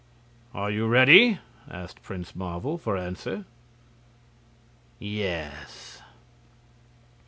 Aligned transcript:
"Are 0.51 0.71
you 0.71 0.87
ready?" 0.87 1.37
asked 1.69 2.01
Prince 2.01 2.35
Marvel, 2.35 2.79
for 2.79 2.97
answer. 2.97 3.45
"Yes." 4.97 6.01